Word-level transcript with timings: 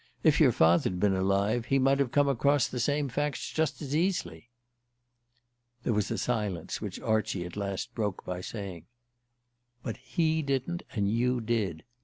If 0.23 0.39
your 0.39 0.51
father'd 0.51 0.99
been 0.99 1.13
alive 1.15 1.65
he 1.67 1.77
might 1.77 1.99
have 1.99 2.09
come 2.11 2.27
across 2.27 2.67
the 2.67 2.79
same 2.79 3.07
facts 3.07 3.51
just 3.51 3.83
as 3.83 3.95
easily." 3.95 4.49
There 5.83 5.93
was 5.93 6.09
a 6.09 6.17
silence 6.17 6.81
which 6.81 6.99
Archie 7.01 7.45
at 7.45 7.55
last 7.55 7.93
broke 7.93 8.25
by 8.25 8.41
saying: 8.41 8.87
"But 9.83 9.97
he 9.97 10.41
didn't, 10.41 10.81
and 10.95 11.07
you 11.07 11.39
did. 11.39 11.83